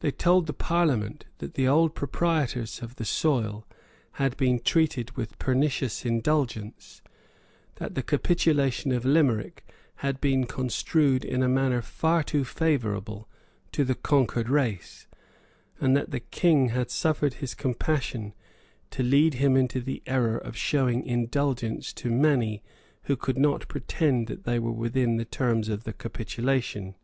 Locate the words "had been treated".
4.14-5.12